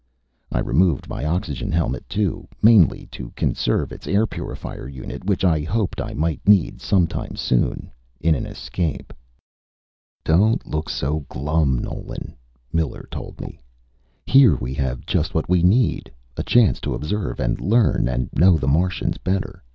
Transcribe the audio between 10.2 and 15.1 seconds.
"Don't look so glum, Nolan," Miller told me. "Here we have